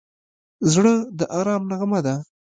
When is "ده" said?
2.05-2.15